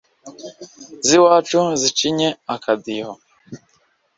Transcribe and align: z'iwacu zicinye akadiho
z'iwacu 1.07 1.59
zicinye 1.81 2.27
akadiho 2.55 3.11